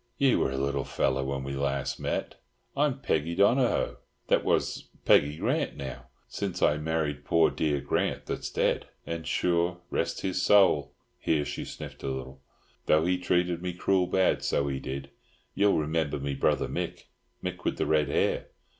[0.17, 2.41] Ye were a little felly when we last met.
[2.75, 3.97] I'm Peggy Donohoe
[4.29, 8.87] that was—Peggy Grant now, since I married poor dear Grant that's dead.
[9.05, 14.69] And, sure, rest his sowl!"—here she sniffed a little—"though he treated me cruel bad, so
[14.69, 15.11] he did!
[15.53, 18.47] Ye'll remember me brother Mick—Mick with the red hair?"